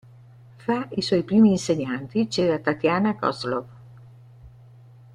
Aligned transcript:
Fra 0.57 0.87
i 0.97 1.03
suoi 1.03 1.21
primi 1.23 1.51
insegnanti 1.51 2.25
c'era 2.27 2.57
Tatiana 2.57 3.15
Kozlov. 3.15 3.67